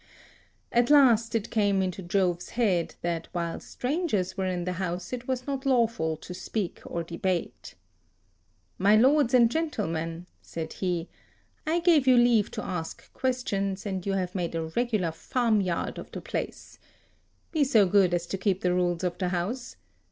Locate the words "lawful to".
5.63-6.33